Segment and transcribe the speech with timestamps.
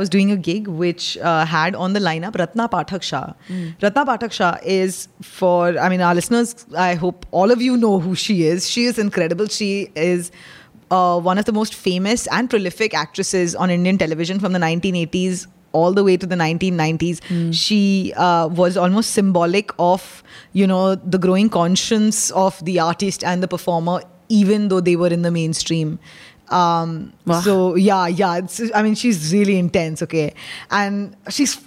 [0.00, 3.26] was doing a gig which uh, had on the lineup Ratna Pathak Shah.
[3.86, 7.94] Ratna Pathak Shah is for, I mean, our listeners, I hope all of you know
[8.08, 8.68] who she is.
[8.74, 9.46] She is incredible.
[9.60, 10.30] She is
[10.90, 15.46] uh, one of the most famous and prolific actresses on Indian television from the 1980s
[15.72, 17.20] all the way to the 1990s.
[17.54, 20.22] She uh, was almost symbolic of,
[20.52, 25.12] you know, the growing conscience of the artist and the performer, even though they were
[25.18, 25.98] in the mainstream.
[26.50, 27.40] Um, Wow.
[27.40, 28.40] So yeah, yeah.
[28.74, 30.02] I mean, she's really intense.
[30.02, 30.34] Okay,
[30.70, 31.60] and she's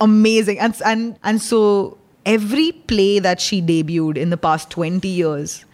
[0.00, 0.58] amazing.
[0.58, 5.64] And and and so every play that she debuted in the past 20 years.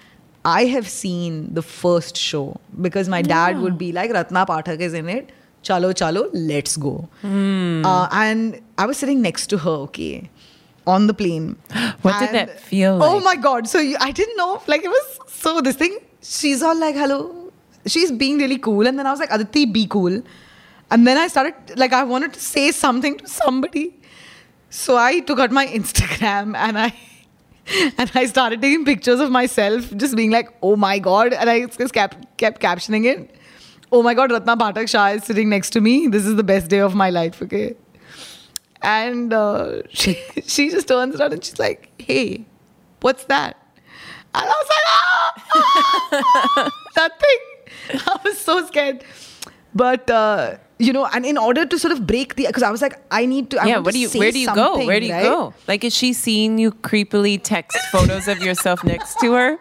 [0.44, 4.94] I have seen the first show because my dad would be like, Ratna Pathak is
[4.94, 5.30] in it.
[5.62, 7.08] Chalo, chalo, let's go.
[7.20, 7.84] Hmm.
[7.84, 10.30] Uh, and I was sitting next to her, okay,
[10.86, 11.56] on the plane.
[12.02, 13.68] What did that feel Oh my God.
[13.68, 14.62] So you, I didn't know.
[14.66, 15.98] Like, it was so this thing.
[16.22, 17.37] She's all like, hello.
[17.88, 18.86] She's being really cool.
[18.86, 20.22] And then I was like, Aditi, be cool.
[20.90, 23.94] And then I started, like, I wanted to say something to somebody.
[24.70, 26.94] So I took out my Instagram and I.
[27.98, 31.66] And I started taking pictures of myself, just being like, "Oh my god!" And I
[31.66, 33.36] just kept kept captioning it.
[33.92, 36.08] Oh my god, Ratna Pathak Shah is sitting next to me.
[36.08, 37.42] This is the best day of my life.
[37.42, 37.74] Okay.
[38.82, 42.46] And uh, she, she just turns around and she's like, hey,
[43.00, 43.56] what's that?
[44.34, 44.86] And I was like,
[46.16, 47.38] ah, nothing.
[48.06, 49.04] I was so scared.
[49.74, 52.80] But, uh, you know, and in order to sort of break the, because I was
[52.82, 54.08] like, I need to, I yeah, what do you?
[54.10, 54.84] Where do you go?
[54.86, 55.22] Where do you right?
[55.22, 55.54] go?
[55.66, 59.58] Like, is she seeing you creepily text photos of yourself next to her?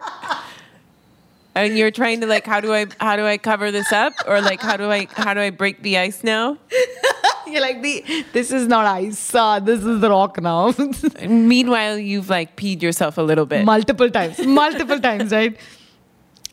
[1.54, 4.40] And you're trying to like, how do I, how do I cover this up, or
[4.40, 6.56] like, how do I, how do I break the ice now?
[7.48, 9.34] You're like, the, this is not ice.
[9.34, 10.74] Uh, this is the rock now.
[11.26, 13.64] Meanwhile, you've like peed yourself a little bit.
[13.64, 15.56] multiple times multiple times right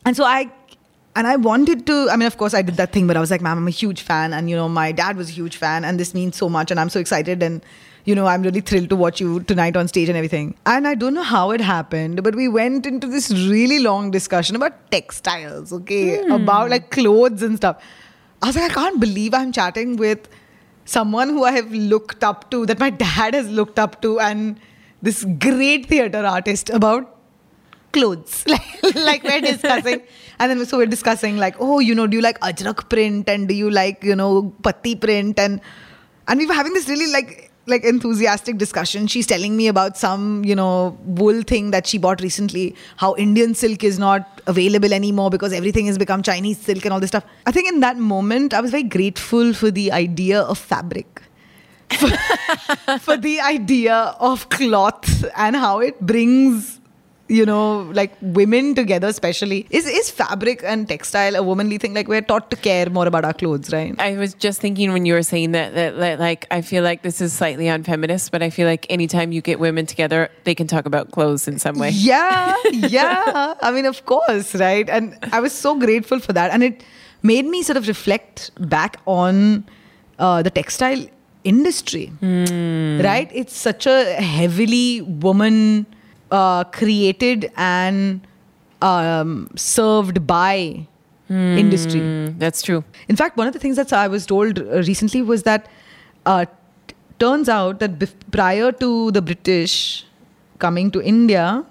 [0.06, 0.50] and so i
[1.16, 3.32] and i wanted to i mean of course i did that thing but i was
[3.32, 5.86] like ma'am i'm a huge fan and you know my dad was a huge fan
[5.86, 7.66] and this means so much and i'm so excited and
[8.06, 10.56] you know i'm really thrilled to watch you tonight on stage and everything.
[10.66, 14.56] And i don't know how it happened but we went into this really long discussion
[14.56, 16.32] about textiles okay hmm.
[16.32, 17.84] about like clothes and stuff.
[18.42, 20.28] I was like i can't believe i'm chatting with
[20.84, 24.60] someone who i have looked up to that my dad has looked up to and
[25.02, 27.15] this great theater artist about
[27.98, 28.44] clothes.
[28.54, 30.02] Like, like we're discussing.
[30.38, 33.30] And then so we're discussing like oh you know do you like ajrak print?
[33.30, 35.40] And do you like you know patti print?
[35.40, 35.62] And
[36.28, 39.08] and we were having this really like like enthusiastic discussion.
[39.08, 42.66] She's telling me about some you know wool thing that she bought recently
[42.98, 47.00] how indian silk is not available anymore because everything has become chinese silk and all
[47.00, 47.26] this stuff.
[47.46, 51.22] I think in that moment i was very grateful for the idea of fabric.
[53.02, 56.80] For the idea of cloth and how it brings
[57.28, 61.94] you know like women together especially is is fabric and textile a womanly thing?
[61.94, 63.96] Like we're taught to care more about our clothes right?
[64.00, 67.02] I was just thinking when you were saying that, that, that, like, I feel like
[67.02, 70.68] this is slightly unfeminist, but I feel like anytime you get women together, they can
[70.68, 71.90] talk about clothes in some way.
[71.90, 73.56] yeah yeah.
[73.62, 74.88] I mean of course right?
[74.90, 76.52] And i was so grateful for that.
[76.52, 76.84] And it
[77.24, 79.66] made me sort of reflect back on
[80.20, 81.06] uh, the textile
[81.44, 82.12] industry.
[82.22, 83.30] Right?
[83.34, 85.88] It's such a heavily woman
[86.32, 88.22] uh, created and
[88.82, 90.88] um, served by
[91.30, 92.84] industry Mm, That's true.
[93.08, 95.68] in fact, one of the things that I was told recently was that
[96.26, 96.46] uh,
[96.88, 100.06] t- turns out that bef- prior to the British
[100.60, 101.66] coming to India,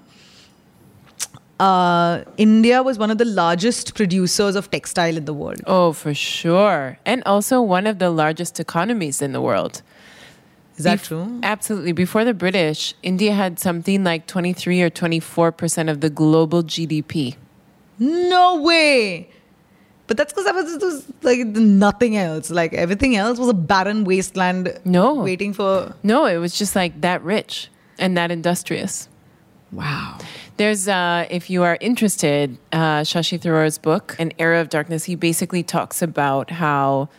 [1.59, 5.61] uh, India was one of the largest producers of textile in the world.
[5.65, 6.97] Oh, for sure.
[7.05, 9.81] And also one of the largest economies in the world.
[10.77, 11.39] Is that Bef- true?
[11.43, 11.93] Absolutely.
[11.93, 17.35] Before the British, India had something like 23 or 24% of the global GDP.
[17.97, 19.29] No way.
[20.07, 22.49] But that's because I was, was like nothing else.
[22.49, 24.79] Like everything else was a barren wasteland.
[24.85, 25.15] No.
[25.15, 25.95] waiting for.
[26.03, 29.09] No, it was just like that rich and that industrious.
[29.71, 30.19] Wow.
[30.57, 35.15] There's, uh, if you are interested, uh, Shashi Tharoor's book, An Era of Darkness, he
[35.15, 37.09] basically talks about how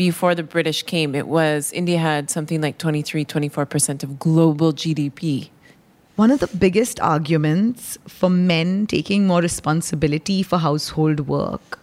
[0.00, 5.50] before the British came, it was India had something like 23, 24% of global GDP.
[6.16, 11.78] One of the biggest arguments for men taking more responsibility for household work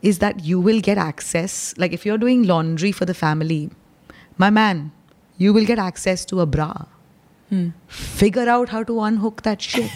[0.00, 1.74] is that you will get access.
[1.76, 3.68] Like if you're doing laundry for the family,
[4.38, 4.90] my man,
[5.36, 6.86] you will get access to a bra.
[7.88, 9.90] Figure out how to unhook that shit.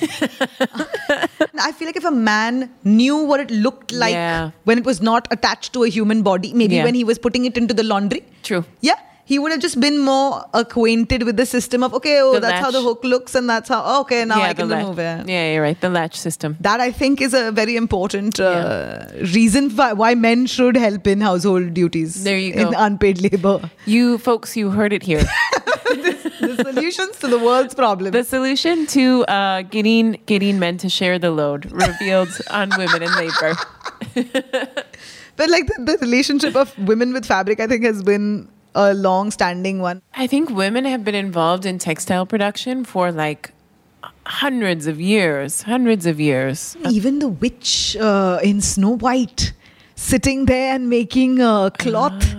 [1.58, 4.50] I feel like if a man knew what it looked like Yeah.
[4.64, 6.84] when it was not attached to a human body, maybe Yeah.
[6.84, 8.64] when he was putting it into the laundry, True.
[8.80, 12.40] yeah, he would have just been more acquainted with the system of okay, oh, The
[12.40, 14.82] that's how the hook looks, and that's how oh, okay, now I the can latch.
[14.82, 15.28] remove it.
[15.28, 15.80] Yeah, you're right.
[15.80, 16.56] The latch system.
[16.60, 21.20] That I think is a very important uh, reason why, why men should help in
[21.20, 22.22] household duties.
[22.24, 22.68] There you go.
[22.68, 23.70] In unpaid labor.
[23.86, 25.24] You folks, you heard it here.
[26.46, 28.12] the solutions to the world's problems.
[28.12, 33.12] the solution to uh, getting getting men to share the load revealed on women in
[33.14, 33.54] labor.
[35.36, 39.80] but like the, the relationship of women with fabric, I think has been a long-standing
[39.80, 40.02] one.
[40.14, 43.52] I think women have been involved in textile production for like
[44.26, 46.76] hundreds of years, hundreds of years.
[46.90, 49.52] Even the witch uh, in Snow White,
[49.94, 52.34] sitting there and making a cloth.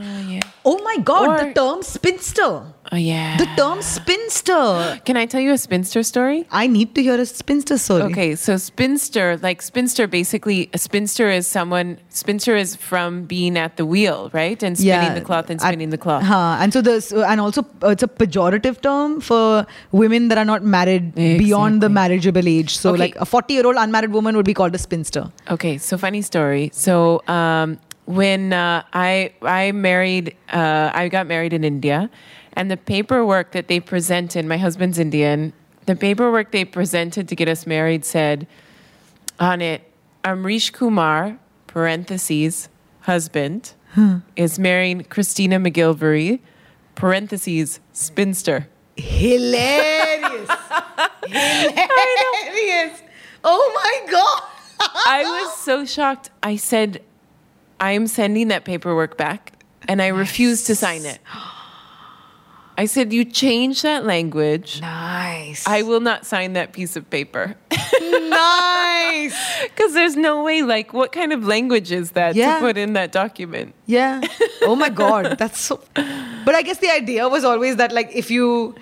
[0.66, 1.40] Oh my God!
[1.40, 2.64] the term spinster.
[2.92, 3.38] Oh yeah.
[3.38, 5.02] The term spinster.
[5.06, 6.46] Can I tell you a spinster story?
[6.52, 8.04] I need to hear a spinster story.
[8.04, 11.98] Okay, so spinster, like spinster, basically, a spinster is someone.
[12.10, 15.90] Spinster is from being at the wheel, right, and spinning the cloth and at- spinning
[15.90, 16.24] the cloth.
[16.24, 16.58] Huh.
[16.60, 20.46] And so there's uh, and also uh, it's a pejorative term for women that are
[20.46, 22.78] not married beyond the marriageable age.
[22.78, 23.00] So Okay.
[23.00, 25.32] like a 40 year old unmarried woman would be called a spinster.
[25.50, 26.70] Okay, so funny story.
[26.74, 32.10] So um, when uh, I I married, uh, I got married in India,
[32.54, 35.54] and the paperwork that they presented, my husband's Indian.
[35.86, 38.48] The paperwork they presented to get us married said
[39.40, 39.92] on it,
[40.24, 41.38] Amrish Kumar
[41.68, 42.70] (parentheses
[43.02, 43.74] husband)
[44.36, 46.40] is marrying Christina McGilvery
[46.96, 48.68] (parentheses spinster).
[48.98, 50.50] Hilarious.
[51.28, 53.02] Hilarious.
[53.44, 54.42] Oh my God.
[55.08, 56.30] I was so shocked.
[56.42, 57.02] I said,
[57.80, 59.54] I am sending that paperwork back,
[59.88, 61.20] and I refuse to sign it.
[62.78, 64.82] I said, You change that language.
[64.82, 65.66] Nice.
[65.68, 67.56] I will not sign that piece of paper.
[67.72, 69.36] nice.
[69.64, 72.56] Because there's no way, like, what kind of language is that Yeah.
[72.56, 73.74] to put in that document?
[73.86, 74.22] Yeah.
[74.62, 75.38] Oh my God.
[75.38, 75.82] That's so.
[76.46, 78.76] But I guess the idea was always that, like, if you.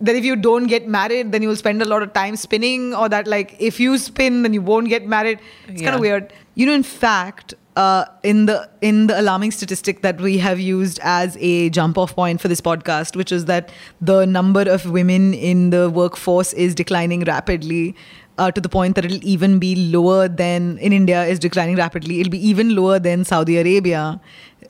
[0.00, 3.08] That if you don't get married, then you'll spend a lot of time spinning, or
[3.10, 5.40] that, like, if you spin, then you won't get married.
[5.68, 6.32] It's kind of weird.
[6.54, 10.98] You know, in fact, uh, in the in the alarming statistic that we have used
[11.02, 13.70] as a jump off point for this podcast, which is that
[14.00, 17.94] the number of women in the workforce is declining rapidly.
[18.38, 22.20] Uh, to the point that it'll even be lower than in India is declining rapidly.
[22.20, 24.18] It'll be even lower than Saudi Arabia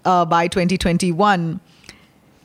[0.04, 1.60] uh, by 2021.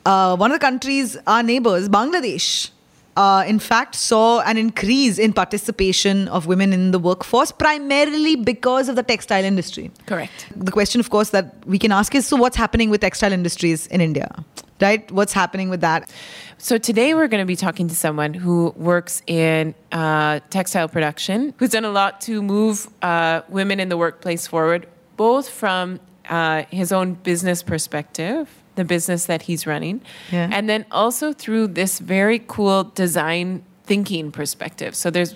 [0.06, 2.70] Uh, one of the countries, our neighbors, Bangladesh,
[3.16, 8.90] uh, in fact, saw an increase in participation of women in the workforce, primarily because
[8.90, 9.90] of the textile industry.
[10.06, 10.48] Correct.
[10.56, 13.88] The question, of course, that we can ask is so, what's happening with textile industries
[13.88, 14.44] in India?
[14.82, 15.10] Right?
[15.10, 16.12] What's happening with that?
[16.58, 21.54] So today we're going to be talking to someone who works in uh, textile production,
[21.58, 26.64] who's done a lot to move uh, women in the workplace forward, both from uh,
[26.72, 30.02] his own business perspective, the business that he's running,
[30.32, 30.50] Yeah.
[30.52, 34.96] and then also through this very cool design thinking perspective.
[34.96, 35.36] So there's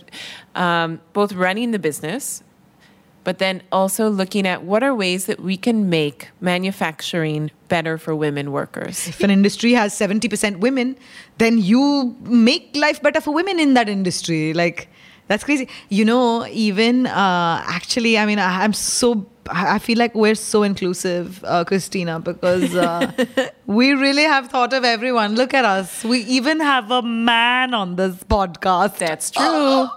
[0.56, 2.44] um, both running the business,
[3.24, 8.16] but then also looking at what are ways that we can make manufacturing better for
[8.16, 9.08] women workers.
[9.08, 10.98] If an industry has 70% women,
[11.38, 14.54] then you make life better for women in that industry.
[14.54, 14.90] Like,
[15.30, 15.68] that's crazy.
[15.90, 20.36] You know, even uh, actually, I mean, I, I'm so, I I feel like we're
[20.36, 23.12] so inclusive, uh, Christina, because uh,
[23.68, 25.36] we really have thought of everyone.
[25.36, 26.04] Look at us.
[26.04, 28.98] We even have a man on this podcast.
[28.98, 29.88] That's true.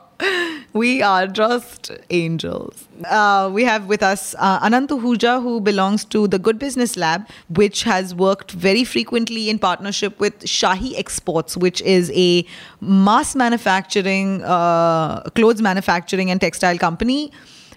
[0.72, 2.88] We are just angels.
[3.04, 7.28] Uh, we have with us uh, Anant Ahuja, who belongs to the Good Business Lab,
[7.50, 12.46] which has worked very frequently in partnership with Shahi Exports, which is a
[12.80, 17.30] mass manufacturing, uh, clothes manufacturing and textile company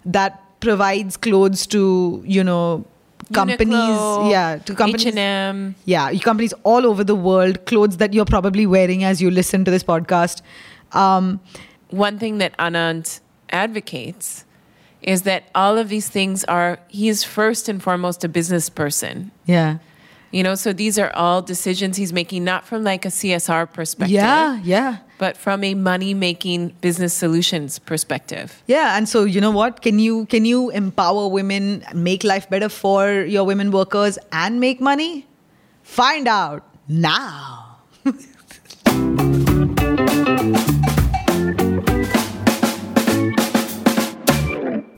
[0.05, 2.85] that provides clothes to, you know,
[3.33, 3.75] companies.
[3.75, 5.07] Uniqlo, yeah, to companies.
[5.07, 5.75] H&M.
[5.85, 9.71] Yeah, companies all over the world, clothes that you're probably wearing as you listen to
[9.71, 10.41] this podcast.
[10.93, 11.41] Um,
[11.89, 14.45] one thing that Anant advocates
[15.01, 19.31] is that all of these things are he is first and foremost a business person.
[19.45, 19.77] yeah.
[20.31, 24.11] You know, so these are all decisions he's making not from like a CSR perspective,
[24.15, 24.97] Yeah, yeah.
[25.17, 28.61] but from a money making business solutions perspective.
[28.67, 29.81] Yeah, and so you know what?
[29.81, 34.81] Can you can you empower women, make life better for your women workers and make
[34.81, 35.25] money?
[35.83, 37.77] Find out now.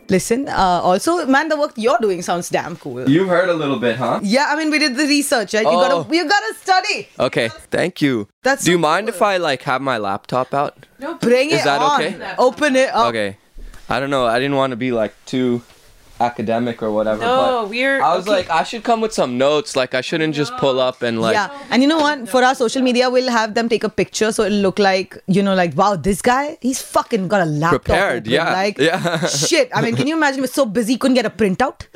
[0.10, 3.10] Listen, uh, also, man, the work you're doing sounds damn cool.
[3.10, 4.20] You've heard a little bit, huh?
[4.24, 5.54] Yeah, I mean, we did the research.
[5.54, 5.64] Right?
[5.64, 6.04] You Oh.
[6.04, 7.10] gotta, you gotta study.
[7.20, 8.28] Okay, thank you.
[8.44, 9.16] That's Do you mind cool.
[9.16, 10.86] if I like have my laptop out?
[11.00, 12.02] No, Bring Is it that on.
[12.02, 12.34] okay?
[12.38, 13.08] Open it up.
[13.10, 13.38] Okay.
[13.90, 14.26] I don't know.
[14.26, 15.62] I didn't want to be like too
[16.20, 17.22] academic or whatever.
[17.22, 18.38] No, but we're- I was okay.
[18.38, 19.76] like, I should come with some notes.
[19.76, 21.34] Like, I shouldn't just pull up and like.
[21.36, 22.28] yeah, and you know what?
[22.30, 25.44] For our social media, we'll have them take a picture so it'll look like you
[25.44, 27.84] know, like wow, this guy, he's fucking got a laptop.
[27.86, 28.32] Prepared, open.
[28.34, 29.26] yeah, like yeah.
[29.28, 29.70] shit.
[29.74, 30.42] I mean, can you imagine?
[30.42, 31.86] We're so busy, he couldn't get a printout.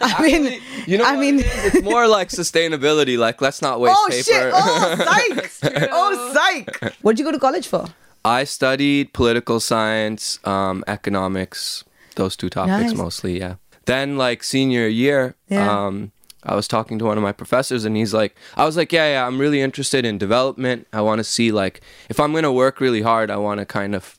[0.00, 1.40] I mean, You know, I mean.
[1.40, 1.74] it is?
[1.76, 3.18] it's more like sustainability.
[3.18, 4.22] Like, let's not waste Oh paper.
[4.22, 4.52] shit!
[4.54, 5.88] Oh psych!
[5.92, 6.94] oh psych!
[7.02, 7.86] What'd you go to college for?
[8.24, 12.94] I studied political science, um, economics, those two topics Nice.
[12.94, 13.38] mostly.
[13.38, 13.54] Yeah.
[13.86, 15.70] Then, like senior year, Yeah.
[15.86, 16.12] um,
[16.46, 19.12] I was talking to one of my professors, and he's like, I was like, yeah,
[19.12, 20.86] yeah, I'm really interested in development.
[20.92, 23.94] I want to see like if I'm gonna work really hard, I want to kind
[23.94, 24.16] of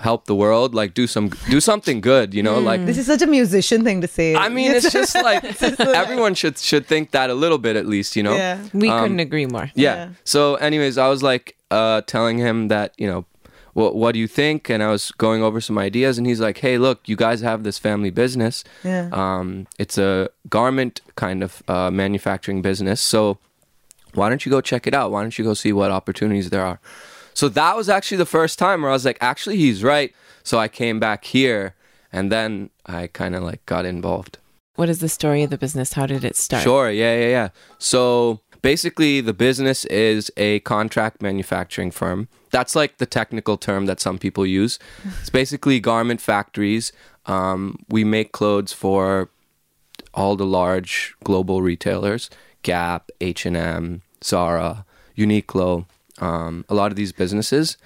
[0.00, 2.34] help the world, like do some do something good.
[2.34, 4.34] You know, like This is such a musician thing to say.
[4.34, 5.42] I mean, it's just like
[5.80, 8.16] everyone should should think that a little bit at least.
[8.16, 8.34] You know.
[8.34, 8.58] Yeah.
[8.74, 9.70] We Um, couldn't agree more.
[9.74, 9.94] yeah.
[9.94, 10.08] Yeah.
[10.24, 13.24] So, anyways, I was like uh, telling him that you know,
[13.74, 14.70] what what do you think?
[14.70, 17.62] And I was going over some ideas, and he's like, "Hey, look, you guys have
[17.64, 18.64] this family business.
[18.82, 19.10] Yeah.
[19.12, 23.00] Um, it's a garment kind of uh, manufacturing business.
[23.00, 23.38] So,
[24.14, 25.10] why don't you go check it out?
[25.10, 26.80] Why don't you go see what opportunities there are?"
[27.34, 30.14] So that was actually the first time where I was like, "Actually, he's right."
[30.44, 31.74] So I came back here,
[32.12, 34.38] and then I kind of like got involved.
[34.76, 35.92] What is the story of the business?
[35.92, 36.62] How did it start?
[36.62, 36.90] Sure.
[36.90, 37.48] Yeah, yeah, yeah.
[37.78, 42.28] So basically, the business is a contract manufacturing firm.
[42.50, 44.78] That's like the technical term that some people use.
[45.20, 46.90] It's basically garment factories.
[47.26, 49.28] Um, we make clothes for
[50.14, 52.30] all the large global retailers:
[52.62, 55.84] Gap, H and M, Zara, Uniqlo.
[56.18, 57.76] Um, a lot of these businesses.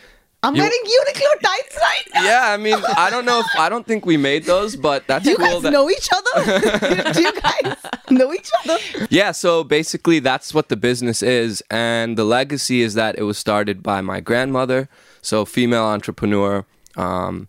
[0.42, 2.24] I'm You- wearing Uniqlo tights right now.
[2.24, 5.24] Yeah, I mean, I don't know if I don't think we made those, but that's
[5.24, 5.34] cool.
[5.36, 5.60] Do you cool.
[5.60, 7.12] guys that, know each other?
[7.12, 7.76] Do you guys
[8.10, 8.78] know each other?
[9.10, 13.36] Yeah, so basically that's what the business is and the legacy is that it was
[13.36, 14.88] started by my grandmother,
[15.22, 16.64] so female entrepreneur.
[16.96, 17.48] Um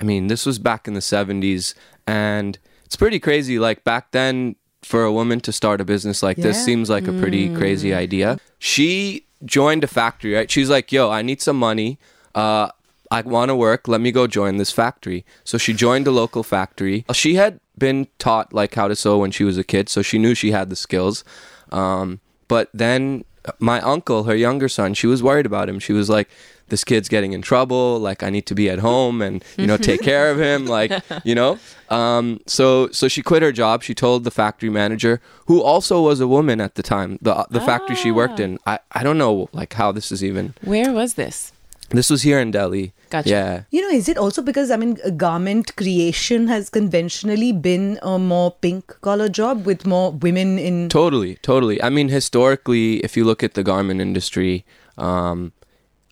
[0.00, 1.74] I mean, this was back in the 70s
[2.06, 6.38] and it's pretty crazy like back then for a woman to start a business like
[6.38, 8.38] this seems like a pretty crazy idea.
[8.58, 10.50] She joined a factory, right?
[10.50, 11.98] She's like, "Yo, I need some money.
[12.34, 12.68] Uh
[13.12, 13.88] I want to work.
[13.88, 17.04] Let me go join this factory." So she joined a local factory.
[17.12, 20.18] She had been taught like how to sew when she was a kid, so she
[20.18, 21.24] knew she had the skills.
[21.72, 23.24] Um, but then
[23.58, 25.78] my uncle, her younger son, she was worried about him.
[25.78, 26.28] She was like,
[26.68, 27.98] "This kid's getting in trouble.
[27.98, 30.66] Like, I need to be at home and you know take care of him.
[30.78, 30.92] Like,
[31.24, 31.58] you know."
[31.88, 33.82] Um, so so she quit her job.
[33.82, 37.60] She told the factory manager, who also was a woman at the time, the the
[37.60, 38.58] factory she worked in.
[38.66, 40.54] I I don't know like how this is even.
[40.62, 41.52] Where was this?
[41.90, 42.92] This was here in Delhi.
[43.10, 43.28] Gotcha.
[43.28, 43.62] Yeah.
[43.70, 48.52] You know, is it also because I mean, garment creation has conventionally been a more
[48.52, 50.88] pink collar job with more women in.
[50.88, 51.82] Totally, totally.
[51.82, 54.64] I mean, historically, if you look at the garment industry
[54.98, 55.52] um,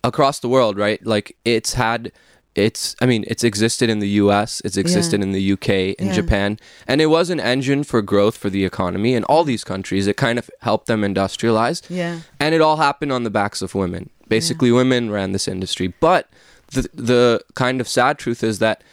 [0.03, 1.03] across the world, right?
[1.05, 2.11] Like it's had,
[2.55, 2.95] it's.
[3.01, 5.69] I mean, it's existed in the U.S., it's existed in the UK,
[5.99, 6.13] in Yeah.
[6.13, 10.07] Japan, and it was an engine for growth for the economy in all these countries.
[10.07, 11.83] It kind of helped them industrialize.
[11.89, 12.19] Yeah.
[12.39, 14.09] and it all happened on the backs of women.
[14.29, 15.93] Basically, women ran this industry.
[15.99, 16.29] But
[16.71, 18.83] the the kind of sad truth is that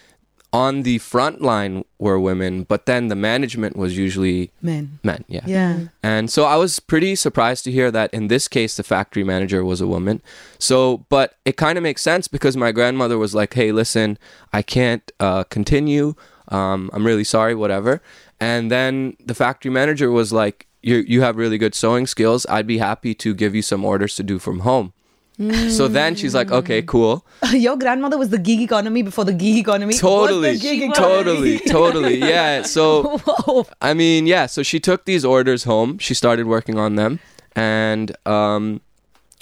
[0.53, 4.99] on the front line were women, but then the management was usually Men.
[5.03, 5.25] men.
[5.29, 5.43] Yeah.
[5.45, 5.81] Yeah.
[6.03, 9.65] And so I was pretty surprised to hear that in this case the factory manager
[9.65, 10.23] was a woman.
[10.59, 14.19] So, but it kind of makes sense because my grandmother was like, "Hey, listen,
[14.53, 16.15] I can't uh, continue.
[16.49, 18.01] Um, I'm really sorry, whatever."
[18.41, 22.47] And then the factory manager was like, "You you have really good sewing skills.
[22.49, 24.93] I'd be happy to give you some orders to do from home."
[25.39, 29.59] So then she's like, "Okay, cool." Your grandmother was the gig economy before the gig
[29.59, 29.93] economy.
[29.95, 32.19] Totally, gig totally, totally.
[32.19, 32.63] Yeah.
[32.63, 33.67] So Whoa.
[33.83, 34.47] I mean, yeah.
[34.47, 35.99] So she took these orders home.
[35.99, 37.21] She started working on them,
[37.55, 38.81] and um,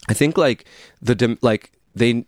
[0.09, 0.65] I think like
[1.01, 2.27] the dem- like they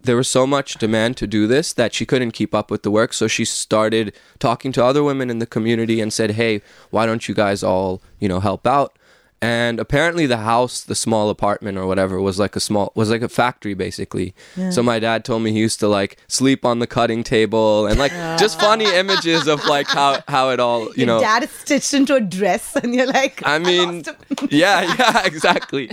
[0.00, 2.90] there was so much demand to do this that she couldn't keep up with the
[2.90, 3.12] work.
[3.12, 7.28] So she started talking to other women in the community and said, "Hey, why don't
[7.28, 8.97] you guys all you know help out?"
[9.40, 13.22] And apparently, the house, the small apartment or whatever, was like a small was like
[13.22, 14.34] a factory basically.
[14.70, 17.98] So my dad told me he used to like sleep on the cutting table and
[18.00, 21.50] like just funny images of like how how it all you Your know dad is
[21.50, 24.16] stitched into a dress, and you're like, I mean, him.
[24.50, 25.90] yeah, yeah, exactly.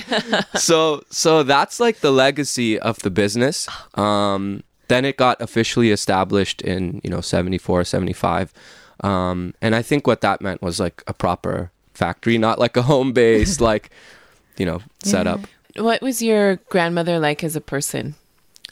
[0.55, 3.67] So, so that's like the legacy of the business.
[3.93, 8.53] Um, then it got officially established in you know 74, 75.
[9.01, 12.81] Um, and I think what that meant was like a proper factory, not like a
[12.83, 13.89] home base, like
[14.57, 15.41] you know setup.
[15.77, 18.15] What was your grandmother like as a person?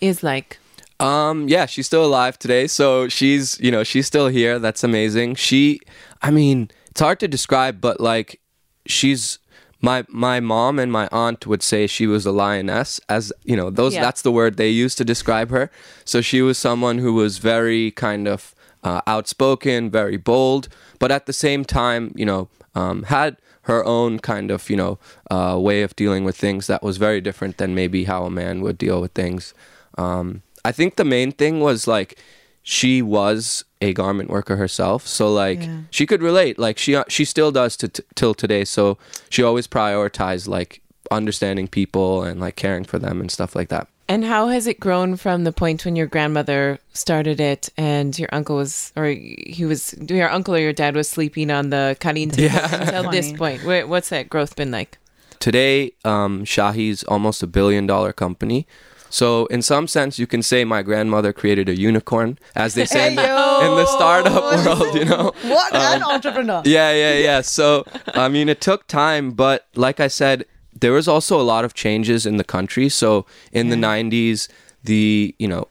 [0.01, 0.58] Is like
[1.00, 2.68] Um, yeah, she's still alive today.
[2.68, 4.60] So she's, you know, she's still here.
[4.60, 5.36] That's amazing.
[5.36, 5.80] She,
[6.22, 8.39] I mean, it's hard to describe, but like,
[8.86, 9.39] she's
[9.82, 13.00] my my mom and my aunt would say she was a lioness.
[13.10, 14.01] As you know, those Yeah.
[14.06, 15.70] that's the word they used to describe her.
[16.06, 20.68] So she was someone who was very kind of uh, outspoken, very bold,
[21.00, 25.00] but at the same time, you know, um, had her own kind of you know
[25.32, 28.62] uh, way of dealing with things that was very different than maybe how a man
[28.62, 29.54] would deal with things.
[29.98, 32.18] Um, I think the main thing was like
[32.62, 35.78] she was a garment worker herself, so like Yeah.
[35.92, 36.58] she could relate.
[36.58, 38.66] Like she she still does to, t- till today.
[38.66, 38.98] So
[39.30, 43.88] she always prioritized like understanding people and like caring for them and stuff like that.
[44.08, 48.30] And how has it grown from the point when your grandmother started it and your
[48.34, 52.38] uncle was, or he was, your uncle or your dad was sleeping on the karinta
[52.38, 52.82] Yeah.
[52.82, 53.64] until this point?
[53.64, 54.98] What's that growth been like?
[55.40, 58.68] Today, um, Shahi's almost a billion dollar company.
[59.10, 63.10] So in some sense, you can say my grandmother created a unicorn, as they say
[63.10, 64.34] in, the, in the startup
[64.66, 64.96] world.
[64.96, 65.34] You know.
[65.44, 66.64] What an entrepreneur.
[66.66, 67.42] yeah, yeah, yeah.
[67.42, 70.46] So, I mean, it took time, but like I said,
[70.84, 72.90] there was also a lot of changes in the country.
[72.90, 74.10] So, in the mm-hmm.
[74.12, 74.50] '90s,
[74.84, 75.70] the you know,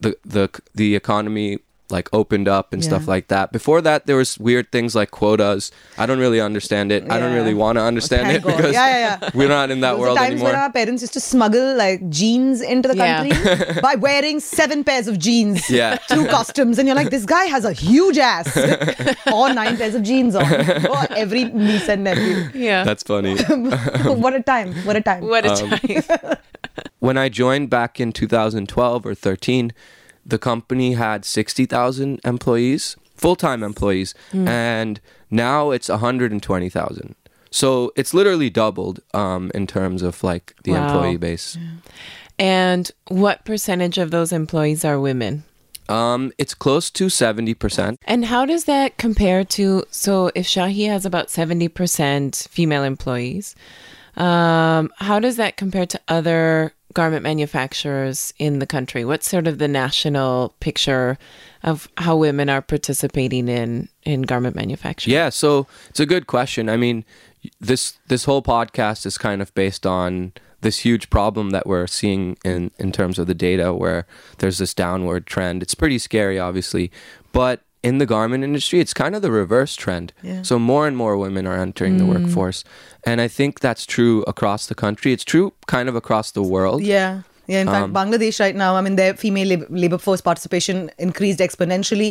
[0.00, 1.58] the the the economy
[1.90, 3.52] like opened up and stuff like that.
[3.52, 5.70] Before that, there was weird things like quotas.
[5.98, 7.10] I don't really understand it.
[7.10, 8.56] I don't really want to understand Thank it God.
[8.56, 9.30] because Yeah, yeah, yeah.
[9.34, 10.48] we're not in that Those are world times anymore.
[10.50, 13.28] when our parents used to smuggle like jeans into the Yeah.
[13.28, 15.96] country by wearing seven pairs of jeans Yeah.
[16.08, 18.56] through customs, and you're like, this guy has a huge ass,
[19.32, 20.44] or nine pairs of jeans on,
[20.90, 22.48] or every niece and nephew.
[22.54, 22.84] Yeah.
[22.84, 23.36] That's funny.
[24.04, 24.74] what a time!
[24.84, 25.22] What a time!
[25.24, 26.36] what a Um, time.
[26.98, 29.72] when I joined back in 2012 or 13,
[30.26, 34.48] the company had 60,000 employees, full-time employees, Hmm.
[34.48, 37.14] and now it's 120,000.
[37.50, 40.84] So it's literally doubled um, in terms of like the Wow.
[40.86, 41.56] employee base.
[42.38, 45.44] and what percentage of those employees are women?
[45.88, 47.96] Um, it's close to 70%.
[48.04, 49.84] And how does that compare to?
[49.90, 53.54] So, if Shahi has about 70% female employees,
[54.16, 59.04] um, how does that compare to other garment manufacturers in the country?
[59.04, 61.18] What's sort of the national picture
[61.62, 65.12] of how women are participating in, in garment manufacturing?
[65.12, 66.70] Yeah, so it's a good question.
[66.70, 67.04] I mean,
[67.60, 72.38] this this whole podcast is kind of based on this huge problem that we're seeing
[72.46, 74.06] in in terms of the data where
[74.38, 75.62] there's this downward trend.
[75.62, 76.90] It's pretty scary obviously,
[77.30, 80.12] but in the garment industry, it's kind of the reverse trend.
[80.22, 80.42] Yeah.
[80.50, 82.58] So more and more women are entering the workforce.
[83.10, 85.10] And I think that's true across the country.
[85.16, 86.82] It's true kind of across the world.
[86.82, 87.22] Yeah.
[87.52, 90.90] Yeah, in fact, Um, Bangladesh right now, I mean, their female lab- labor force participation
[90.98, 92.10] increased exponentially,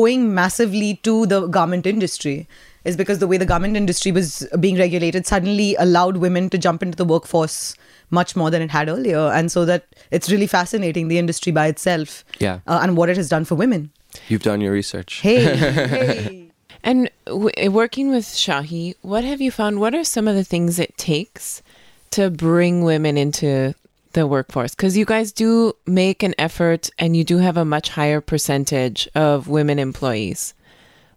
[0.00, 2.46] owing massively to the garment industry.
[2.84, 4.28] Is because the way the garment industry was
[4.60, 7.74] being regulated suddenly allowed women to jump into the workforce
[8.18, 9.24] much more than it had earlier.
[9.40, 12.60] And so that it's really fascinating, the industry by itself Yeah.
[12.66, 13.90] uh, and what it has done for women.
[14.28, 15.20] You've done your research.
[15.20, 16.50] Hey, hey.
[16.82, 19.80] And w- eh, working with Shahi, what have you found?
[19.80, 21.62] What are some of the things it takes
[22.10, 23.74] to bring women into
[24.12, 24.74] the workforce?
[24.74, 29.08] Because you guys do make an effort and you do have a much higher percentage
[29.14, 30.54] of women employees.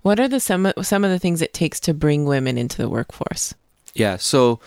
[0.01, 2.89] What are the some some of the things it takes to bring women into the
[2.89, 3.53] workforce?
[3.93, 4.59] Yeah, so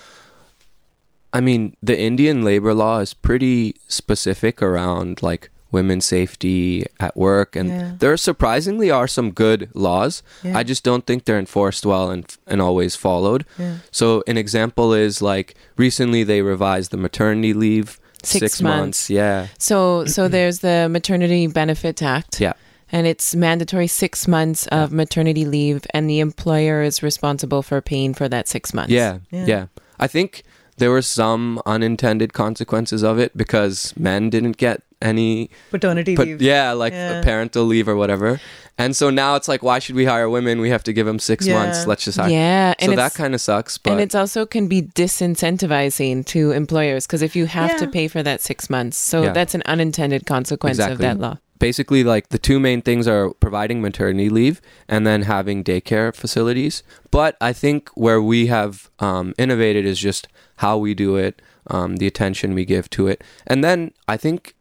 [1.32, 7.56] I mean, the Indian labor law is pretty specific around like women's safety at work
[7.56, 7.92] and Yeah.
[7.98, 10.22] there surprisingly are some good laws.
[10.42, 10.58] Yeah.
[10.60, 13.42] I just don't think they're enforced well and and always followed.
[13.58, 13.74] Yeah.
[13.90, 17.88] So an example is like recently they revised the maternity leave
[18.24, 19.10] Six months.
[19.10, 19.46] Yeah.
[19.58, 22.40] So so there's the Maternity Benefit Act.
[22.40, 22.54] Yeah.
[22.92, 28.14] And it's mandatory six months of maternity leave, and the employer is responsible for paying
[28.14, 28.92] for that six months.
[28.92, 29.46] Yeah, Yeah.
[29.52, 29.64] yeah.
[30.04, 30.42] I think
[30.78, 36.42] there were some unintended consequences of it because men didn't get any Paternity but leave.
[36.42, 37.22] yeah, like Yeah.
[37.22, 38.40] parental leave or whatever.
[38.76, 40.60] And so now it's like, why should we hire women?
[40.60, 41.58] We have to give them six Yeah.
[41.58, 41.86] months.
[41.86, 42.28] Let's just hire.
[42.30, 43.78] Yeah, So that kind of sucks.
[43.78, 48.08] But and it's also can be disincentivizing to employers because if you have to pay
[48.08, 49.32] for that six months, so Yeah.
[49.32, 51.38] that's an unintended consequence of that law.
[51.60, 56.82] basically, like the two main things are providing maternity leave and then having daycare facilities.
[57.10, 61.96] But I think where we have um, innovated is just how we do it, um,
[61.96, 64.54] the attention we give to it, and then I think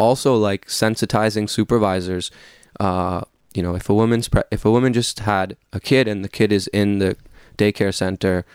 [0.00, 2.30] also like sensitizing supervisors.
[2.80, 3.20] Uh,
[3.54, 6.28] you know, if a woman's pre- if a woman just had a kid and the
[6.28, 7.16] kid is in the
[7.58, 8.46] daycare center,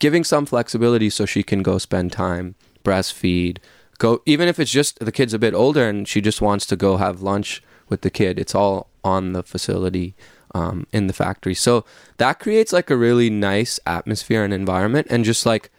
[0.00, 3.58] giving some flexibility so she can go spend time, breastfeed,
[3.98, 6.76] go even if it's just the kid's a bit older and she just wants to
[6.76, 8.38] go have lunch with the kid.
[8.38, 10.14] It's all on the facility.
[10.54, 11.86] Um, in the factory, so
[12.18, 15.70] that creates like a really nice atmosphere and environment, and just like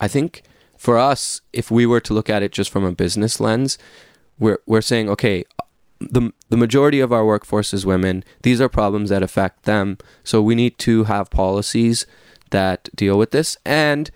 [0.00, 0.42] I think
[0.84, 3.78] for us, if we were to look at it just from a business lens,
[4.38, 5.44] we're we're saying, okay,
[5.98, 8.22] the the majority of our workforce is women.
[8.42, 9.96] These are problems that affect them.
[10.24, 12.04] So we need to have policies
[12.50, 13.56] that deal with this.
[13.64, 14.10] And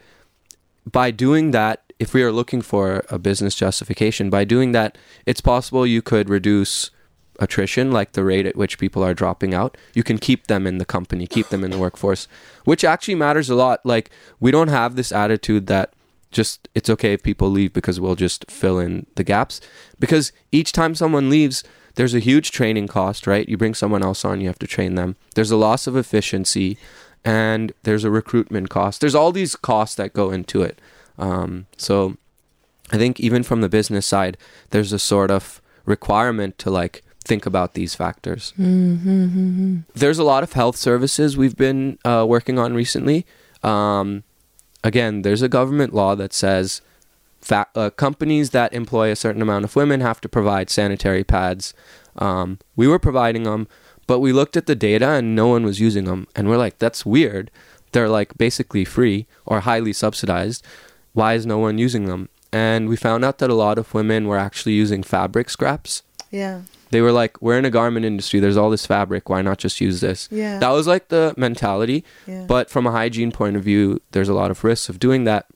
[0.84, 5.40] by doing that, if we are looking for a business justification, by doing that, it's
[5.40, 6.90] possible you could reduce
[7.38, 10.76] attrition, like the rate at which people are dropping out, you can keep them in
[10.76, 12.28] the company, keep them in the workforce,
[12.64, 13.80] which actually matters a lot.
[13.86, 15.94] Like we don't have this attitude that
[16.30, 19.60] just it's okay if people leave because we'll just fill in the gaps.
[19.98, 21.64] Because each time someone leaves
[21.94, 23.48] there's a huge training cost right?
[23.48, 25.16] You bring someone else on you have to train them.
[25.34, 26.78] There's a loss of efficiency
[27.24, 29.00] and there's a recruitment cost.
[29.00, 30.80] There's all these costs that go into it.
[31.18, 32.16] Um, so
[32.90, 34.38] i think even from the business side
[34.70, 38.52] there's a sort of requirement to like think about these factors.
[39.94, 43.26] There's a lot of health services we've been uh, working on recently.
[43.62, 44.24] Um,
[44.84, 46.80] again, there's a government law that says
[47.40, 51.74] fa- uh, companies that employ a certain amount of women have to provide sanitary pads.
[52.16, 53.68] Um, we were providing them,
[54.06, 56.26] but we looked at the data and no one was using them.
[56.34, 57.50] And we're like, that's weird.
[57.92, 60.64] They're like basically free or highly subsidized.
[61.12, 62.28] Why is no one using them?
[62.52, 66.02] And we found out that a lot of women were actually using fabric scraps.
[66.30, 66.62] Yeah.
[66.90, 68.40] They were like, we're in a garment industry.
[68.40, 69.28] There's all this fabric.
[69.28, 70.28] Why not just use this?
[70.30, 70.58] Yeah.
[70.58, 72.04] That was like the mentality.
[72.26, 72.44] Yeah.
[72.46, 75.46] But from a hygiene point of view, there's a lot of risks of doing that.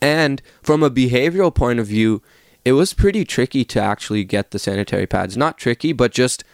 [0.00, 2.22] And from a behavioral point of view,
[2.64, 5.36] it was pretty tricky to actually get the sanitary pads.
[5.36, 6.44] Not tricky, but just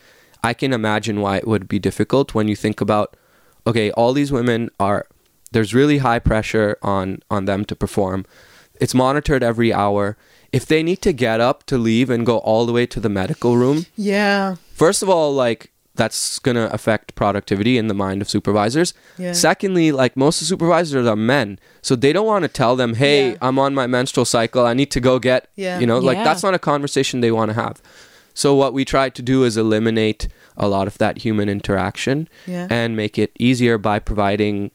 [0.43, 3.17] I can imagine why it would be difficult when you think about
[3.67, 5.07] okay, all these women are
[5.53, 8.27] there's really high pressure on on them to perform.
[8.81, 10.17] It's monitored every hour.
[10.53, 13.09] If they need to get up to leave and go all the way to the
[13.09, 14.57] medical room, Yeah.
[14.75, 18.95] first of all, like that's gonna affect productivity in the mind of supervisors.
[19.19, 19.33] Yeah.
[19.33, 22.95] Secondly, like most of the supervisors are men, so they don't want to tell them,
[22.95, 23.37] "Hey, Yeah.
[23.43, 24.65] I'm on my menstrual cycle.
[24.67, 25.79] I need to go get." Yeah.
[25.81, 27.83] You know, like that's not a conversation they want to have.
[28.35, 32.67] So what we try to do is eliminate a lot of that human interaction Yeah.
[32.71, 34.71] and make it easier by providing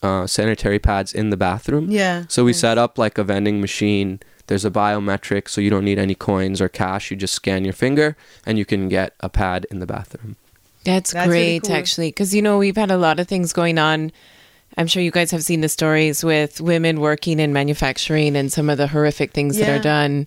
[0.00, 1.86] uh, sanitary pads in the bathroom.
[1.90, 2.22] Yeah.
[2.28, 2.60] So we Nice.
[2.60, 4.20] set up like a vending machine.
[4.48, 7.10] There's a biometric, so you don't need any coins or cash.
[7.10, 10.36] You just scan your finger, and you can get a pad in the bathroom.
[10.84, 11.76] That's, That's really great, cool.
[11.76, 14.10] actually, because you know we've had a lot of things going on.
[14.76, 18.70] I'm sure you guys have seen the stories with women working in manufacturing and some
[18.70, 20.26] of the horrific things that are done.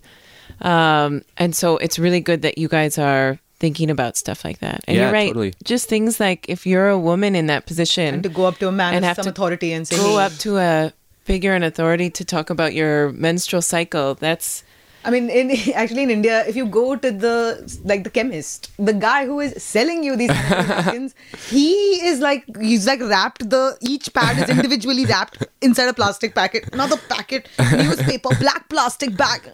[0.60, 4.84] Um, and so it's really good that you guys are thinking about stuff like that.
[4.86, 5.28] And Yeah, you're right.
[5.28, 5.54] totally.
[5.64, 8.68] Just things like if you're a woman in that position, And to go up to
[8.68, 10.92] a man And have some to authority and say, go "Hey." up to a
[11.24, 14.14] figure and authority to talk about your menstrual cycle.
[14.14, 14.64] That's
[15.04, 18.92] I mean, in actually in India, if you go to the like the chemist, the
[18.92, 21.14] guy who is selling you these napkins,
[21.48, 21.72] he
[22.10, 26.68] is like he's like wrapped the each pad is individually wrapped inside a plastic packet,
[26.72, 29.50] another packet, newspaper, black plastic bag.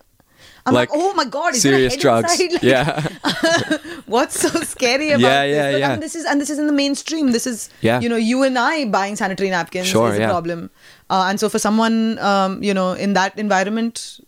[0.66, 2.38] I'm like, Like, oh my god, is serious there a head drugs.
[2.52, 3.08] Like, yeah.
[4.06, 5.56] What's so scary about Yeah, this?
[5.56, 5.92] yeah, yeah.
[5.94, 7.32] And this is and this is in the mainstream.
[7.32, 8.00] This is Yeah.
[8.00, 10.28] you know you and I buying sanitary napkins Sure, is a yeah.
[10.28, 10.70] problem.
[11.10, 14.20] Uh, and so for someone um, you know in that environment,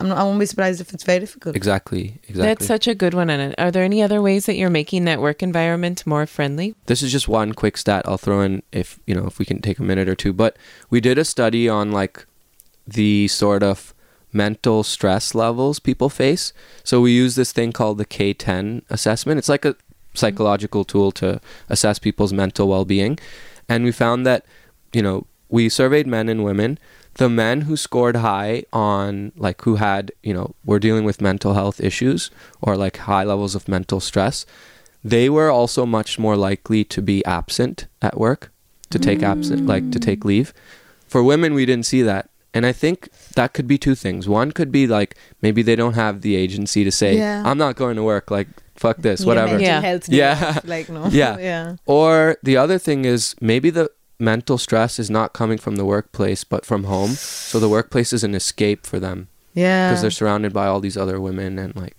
[0.00, 1.54] I'm not, I won't be surprised if it's very difficult.
[1.54, 2.18] Exactly.
[2.22, 2.42] Exactly.
[2.42, 3.28] that's such a good one.
[3.28, 6.74] And are there any other ways that you're making that work environment more friendly?
[6.86, 9.60] this is just one quick stat I'll throw in if you know if we can
[9.60, 10.32] take a minute or two.
[10.32, 10.56] But
[10.88, 12.26] we did a study on like
[12.86, 13.94] the sort of
[14.32, 16.52] mental stress levels people face.
[16.82, 19.38] So we use this thing called the K10 assessment.
[19.38, 19.76] It's like a
[20.14, 23.18] psychological tool to assess people's mental well-being,
[23.68, 24.46] and we found that
[24.92, 26.78] you know we surveyed men and women.
[27.14, 31.54] The men who scored high on like who had you know were dealing with mental
[31.54, 32.30] health issues
[32.62, 34.46] or like high levels of mental stress
[35.02, 38.52] they were also much more likely to be absent at work,
[38.90, 40.26] to take absent, like to take mm.
[40.26, 40.52] leave.
[41.06, 42.28] For women, we didn't see that.
[42.52, 44.28] And I think that could be two things.
[44.28, 47.42] One could be like maybe they don't have the agency to say, Yeah.
[47.46, 49.58] I'm not going to work, like, fuck this, Yeah, whatever.
[49.60, 49.80] Yeah.
[49.80, 50.58] health Yeah.
[50.64, 51.06] like no.
[51.10, 51.38] Yeah.
[51.38, 51.76] yeah.
[51.86, 56.44] Or the other thing is maybe the mental stress is not coming from the workplace,
[56.44, 57.10] but from home.
[57.10, 59.88] So the workplace is an escape for them Yeah.
[59.88, 61.96] because they're surrounded by all these other women and like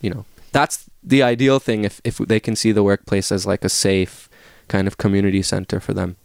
[0.00, 3.64] you know that's the ideal thing if, if they can see the workplace as like
[3.64, 4.28] a safe
[4.68, 6.16] kind of community center for them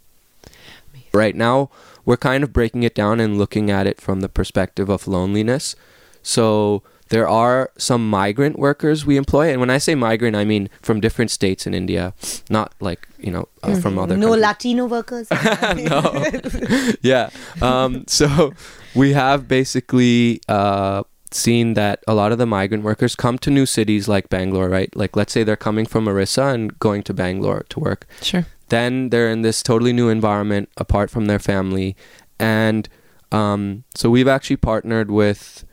[1.13, 1.69] right now
[2.05, 5.75] we're kind of breaking it down and looking at it from the perspective of loneliness
[6.23, 10.69] so there are some migrant workers we employ and when i say migrant i mean
[10.81, 12.13] from different states in india
[12.49, 15.27] not like you know uh, from other no countries Latino workers.
[15.77, 16.25] no.
[17.01, 17.29] yeah.
[17.61, 18.53] Um, so
[18.95, 23.65] we have basically uh, seen that a lot of the migrant workers come to new
[23.65, 24.95] cities like Bangalore, right?
[24.95, 28.07] Like, let's say they're coming from Orissa and going to Bangalore to work.
[28.21, 28.45] Sure.
[28.69, 31.95] Then they're in this totally new environment apart from their family.
[32.39, 32.87] And
[33.31, 35.65] um, so we've actually partnered with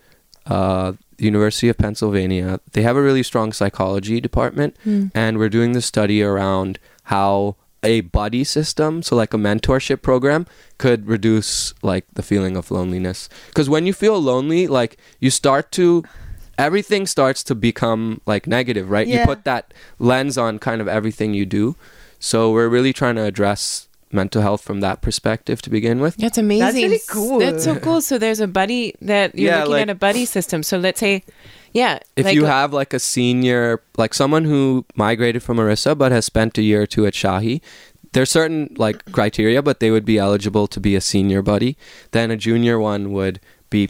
[0.45, 0.93] uh,
[1.23, 2.59] the University of Pennsylvania.
[2.73, 5.07] They have a really strong psychology department hmm.
[5.15, 7.55] and we're doing this study around how
[7.85, 13.27] a buddy system so like a mentorship program could reduce like the feeling of loneliness
[13.49, 16.01] because when you feel lonely like you start to
[16.57, 19.07] everything starts to become like negative, right?
[19.07, 19.21] Yeah.
[19.21, 21.75] You put that lens on kind of everything you do.
[22.19, 26.15] So we're really trying to address mental health from that perspective to begin with.
[26.17, 26.59] That's amazing.
[26.65, 27.39] That's really cool.
[27.39, 28.01] That's so cool.
[28.01, 30.63] So there's a buddy that you're Yeah, looking like- at a buddy system.
[30.63, 31.23] So let's say,
[31.73, 36.11] yeah, If like- you have like a senior, like someone who migrated from Orissa but
[36.11, 37.61] has spent a year or two at Shahi,
[38.13, 41.75] there's certain like criteria, but they would be eligible to be a senior buddy.
[42.11, 43.39] Then a junior one would
[43.71, 43.89] be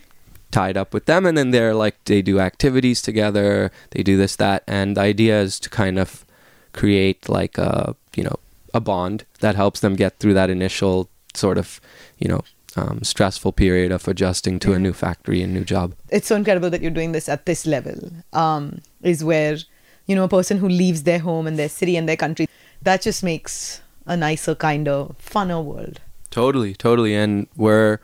[0.50, 4.38] tied up with them, and then they're like they do activities together, they do this
[4.38, 6.24] that, and the idea is to kind of
[6.72, 8.38] create like a you know
[8.74, 11.80] a bond that helps them get through that initial sort of
[12.18, 12.42] you know
[12.76, 15.94] um, stressful period of adjusting to a new factory and new job.
[16.10, 19.58] it's so incredible that you're doing this at this level um, is where
[20.08, 22.48] you know a person who leaves their home and their city and their country
[22.82, 26.00] that just makes a nicer kinder funner world
[26.34, 27.14] Totally, totally.
[27.14, 28.00] And we're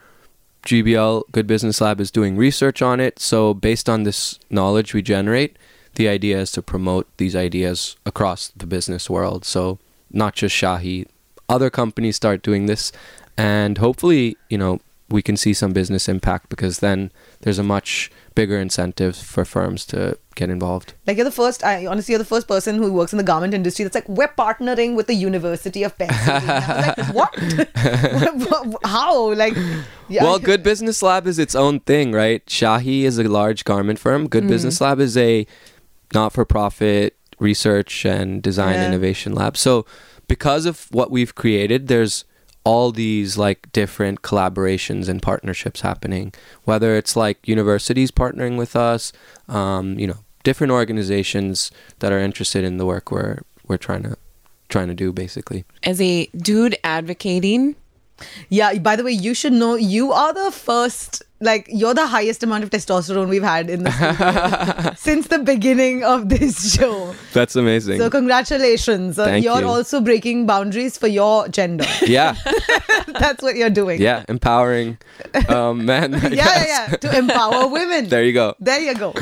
[0.63, 3.17] GBL Good Business Lab is doing research on it.
[3.17, 5.57] So based on this knowledge we generate,
[5.95, 9.45] the idea is to promote these ideas across the business world.
[9.45, 9.79] So
[10.11, 11.05] not just Shahi,
[11.47, 12.91] other companies start doing this
[13.37, 18.11] and hopefully, you know, we can see some business impact because then there's a much
[18.35, 20.93] bigger incentive for firms to get involved.
[21.07, 23.53] like you're the first i honestly you're the first person who works in the garment
[23.53, 29.53] industry that's like we're partnering with the university of pennsylvania like what how like
[30.07, 32.45] yeah Well, Good Business Lab is its own thing, right?
[32.45, 34.27] Shahi is a large garment firm.
[34.29, 34.49] Good Mm.
[34.49, 35.45] Business Lab is a
[36.13, 38.87] not-for-profit research and design Yeah.
[38.87, 39.57] innovation lab.
[39.57, 39.85] So,
[40.27, 42.25] because of what we've created, there's
[42.65, 46.33] all these like different collaborations and partnerships happening.
[46.65, 49.11] Whether it's like universities partnering with us,
[49.47, 54.17] um, you know, different organizations that are interested in the work we're we're trying to
[54.67, 55.65] trying to do, basically.
[55.83, 57.75] as a dude advocating,
[58.49, 62.43] Yeah, by the way, you should know you are the first, like, you're the highest
[62.43, 67.13] amount of testosterone we've had in the since the beginning of this show.
[67.33, 67.99] That's amazing.
[67.99, 69.17] So, congratulations.
[69.19, 69.67] Uh, Thank you're you.
[69.67, 71.85] also breaking boundaries for your gender.
[72.05, 72.35] yeah.
[73.07, 74.01] That's what you're doing.
[74.01, 74.97] Yeah, empowering
[75.47, 76.13] um, men.
[76.13, 76.87] Yeah, yeah, yeah.
[76.97, 78.09] To empower women.
[78.09, 78.55] There you go.
[78.59, 79.13] There you go.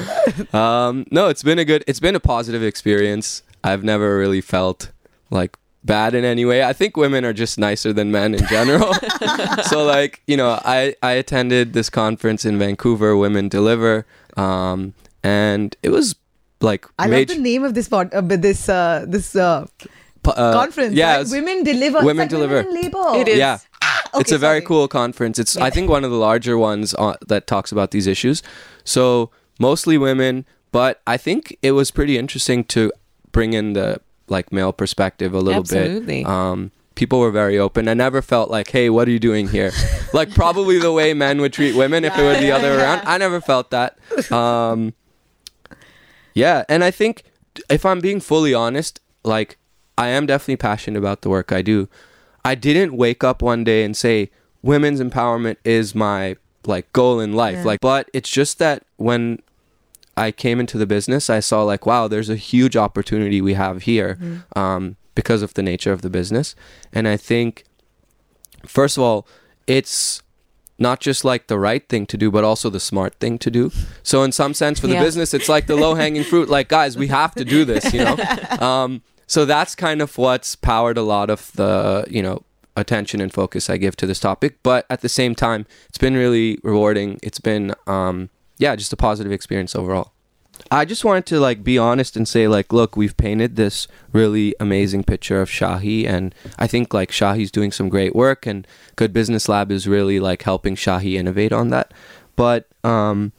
[0.58, 3.44] Um, no, it's been a good, it's been a positive experience.
[3.64, 4.92] I've never really felt
[5.30, 5.58] like
[5.88, 6.64] bad in any way.
[6.64, 8.94] I think women are just nicer than men in general.
[9.64, 15.76] so like, you know, I I attended this conference in Vancouver, Women Deliver, um, and
[15.82, 16.16] it was
[16.62, 19.66] like I major- love the name of this pod, uh, but this uh, this uh,
[20.22, 20.94] pu- uh, conference.
[20.94, 21.22] Yeah, right?
[21.22, 21.98] it's- women deliver.
[21.98, 22.56] It's Women like Deliver.
[22.64, 23.16] Women in labor.
[23.16, 23.38] It is.
[23.40, 23.58] Yeah.
[24.16, 25.40] it's okay, a very cool conference.
[25.40, 28.44] It's I think one of the larger ones uh, that talks about these issues.
[28.84, 32.92] So mostly women, but I think it was pretty interesting to
[33.32, 36.24] bring in the like male perspective a little Absolutely.
[36.24, 36.30] bit.
[36.30, 37.88] Um, people were very open.
[37.88, 39.72] I never felt like, hey, what are you doing here?
[40.14, 43.04] like probably the way men would treat women if it were the other way around.
[43.06, 43.98] I never felt that.
[44.32, 44.94] Um,
[46.34, 47.24] yeah, and I think
[47.70, 49.58] if I'm being fully honest, like
[49.98, 51.88] I am definitely passionate about the work I do.
[52.44, 54.30] I didn't wake up one day and say
[54.62, 56.36] women's empowerment is my
[56.66, 57.58] like goal in life.
[57.58, 57.64] Yeah.
[57.64, 59.42] Like but it's just that when
[60.18, 63.84] I came into the business, I saw like wow, there's a huge opportunity we have
[63.84, 64.18] here
[64.56, 66.56] um, because of the nature of the business.
[66.92, 67.64] And I think
[68.66, 69.28] first of all,
[69.68, 70.22] it's
[70.80, 73.72] not just like the right thing to do, but also the smart thing to do.
[74.04, 75.04] So in some sense, for the Yeah.
[75.04, 76.50] business, it's like the low hanging fruit.
[76.50, 78.16] Like guys, we have to do this, you know.
[78.60, 82.44] Um, so that's kind of what's powered a lot of the you know
[82.76, 84.60] attention and focus I give to this topic.
[84.64, 87.20] But at the same time, it's been really rewarding.
[87.24, 90.14] It's been um, yeah, just a positive experience overall.
[90.72, 94.56] I just wanted to like be honest and say like, look, we've painted this really
[94.60, 99.14] amazing picture of Shahi, and I think like Shahi's doing some great work, and Good
[99.14, 101.94] Business Lab is really like helping Shahi innovate on that.
[102.36, 103.34] But um,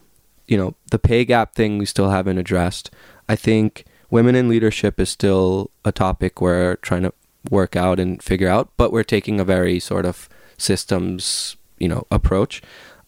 [0.47, 2.91] you know, the pay gap thing we still haven't addressed.
[3.29, 7.13] I think women in leadership is still a topic we're trying to
[7.51, 12.07] work out and figure out, but we're taking a very sort of systems, you know,
[12.11, 12.63] approach.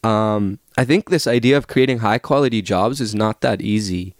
[0.04, 4.14] Um, I think this idea of creating high quality jobs is not that easy,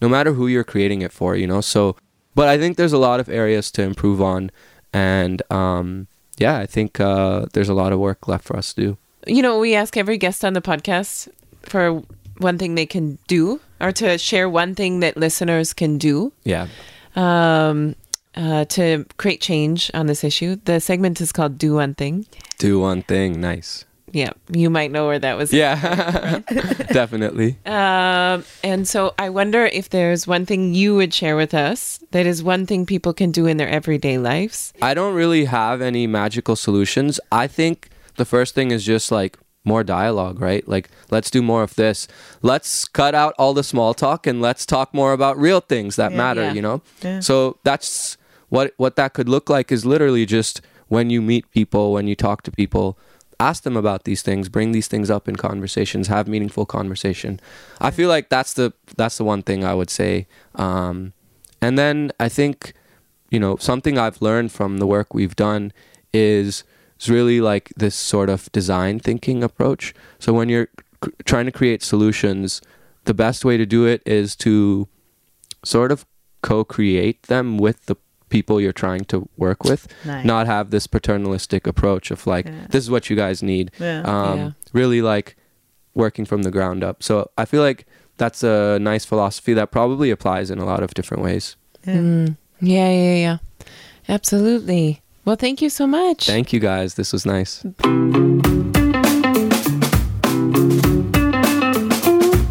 [0.00, 1.60] no matter who you're creating it for, you know.
[1.60, 1.94] So,
[2.34, 4.50] but I think there's a lot of areas to improve on,
[4.92, 8.80] and um, yeah, I think uh, there's a lot of work left for us to
[8.80, 8.98] do.
[9.28, 11.28] you know, we ask every guest on the podcast
[11.62, 12.02] for
[12.38, 16.66] one thing they can do or to share one thing that listeners can do Yeah,
[17.14, 17.94] um,
[18.34, 20.56] uh, to create change on this issue.
[20.64, 22.26] The segment is called Do One Thing.
[22.58, 23.84] do one thing, nice.
[24.12, 25.52] Yeah, you might know where that was.
[25.52, 26.40] Yeah,
[26.92, 27.56] definitely.
[27.64, 32.26] Um, and so I wonder if there's one thing you would share with us that
[32.26, 34.72] is one thing people can do in their everyday lives.
[34.82, 37.20] I don't really have any magical solutions.
[37.30, 40.66] I think the first thing is just like more dialogue, right?
[40.68, 42.08] Like, let's do more of this.
[42.42, 46.10] Let's cut out all the small talk and let's talk more about real things that
[46.10, 46.16] Yeah.
[46.18, 46.52] matter, Yeah.
[46.52, 46.82] you know?
[47.02, 47.20] Yeah.
[47.20, 48.16] So that's
[48.50, 52.14] what what that could look like is literally just when you meet people, when you
[52.14, 52.98] talk to people,
[53.48, 57.40] ask them about these things, bring these things up in conversations, have meaningful conversation.
[57.80, 60.26] I feel like that's the that's the one thing I would say.
[60.54, 61.12] Um,
[61.60, 62.72] and then I think
[63.30, 65.72] you know something I've learned from the work we've done
[66.12, 66.64] is
[66.98, 69.94] is really like this sort of design thinking approach.
[70.18, 70.68] So when you're
[71.24, 72.62] trying to create solutions,
[73.04, 74.88] the best way to do it is to
[75.64, 76.06] sort of
[76.42, 77.96] co-create them with the
[78.36, 80.24] people you're trying to work with Nice.
[80.32, 82.66] not have this paternalistic approach of like Yeah.
[82.72, 84.00] this is what you guys need Yeah.
[84.14, 84.50] um Yeah.
[84.80, 85.36] really like
[85.94, 87.80] working from the ground up so i feel like
[88.16, 92.36] that's a nice philosophy that probably applies in a lot of different ways Mm.
[92.60, 93.38] Yeah, yeah, yeah.
[94.08, 95.02] Absolutely.
[95.24, 96.26] Well, thank you so much.
[96.26, 97.64] thank you guys this was nice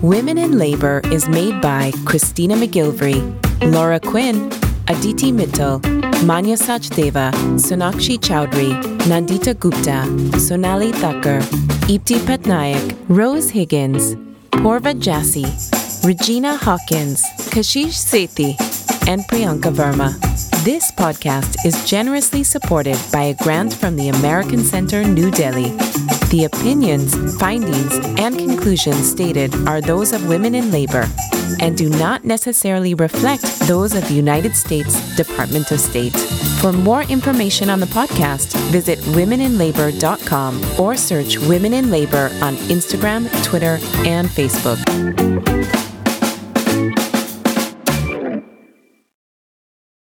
[0.02, 3.22] Women in Labor is made by Christina McGilvery,
[3.72, 4.50] Laura Quinn,
[4.91, 5.80] Aditi Mittal,
[6.25, 8.73] Manya Sachdeva, Sonakshi Chowdhury,
[9.08, 10.04] Nandita Gupta,
[10.38, 11.39] Sonali Thakur,
[11.88, 14.15] Ipti Patnaik, Rose Higgins,
[14.51, 15.47] Porva Jassi,
[16.06, 17.23] Regina Hawkins,
[17.54, 18.51] Kashish Sethi,
[19.08, 20.12] and Priyanka Verma.
[20.65, 25.69] This podcast is generously supported by a grant from the American Center, New Delhi.
[26.32, 31.08] The opinions, findings, and conclusions stated are those of women in labor
[31.60, 36.16] and do not necessarily reflect those of the United States Department of State.
[36.62, 43.30] For more information on the podcast, visit womeninlabor.com or search Women in Labor on Instagram,
[43.44, 45.51] Twitter, and Facebook.